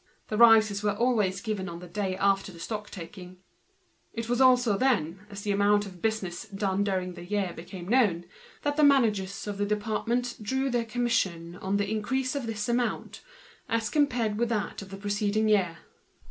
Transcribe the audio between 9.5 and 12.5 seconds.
the departments drew their commission on the increase of